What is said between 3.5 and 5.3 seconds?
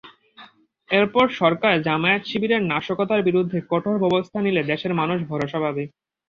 কঠোর ব্যবস্থা নিলে দেশের মানুষ